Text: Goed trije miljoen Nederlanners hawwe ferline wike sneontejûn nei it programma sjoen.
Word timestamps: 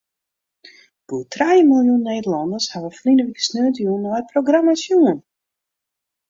Goed 1.11 1.27
trije 1.35 1.65
miljoen 1.71 2.01
Nederlanners 2.07 2.69
hawwe 2.73 2.89
ferline 2.97 3.27
wike 3.27 3.45
sneontejûn 3.49 4.01
nei 4.03 4.17
it 4.21 4.33
programma 4.33 4.75
sjoen. 4.83 5.19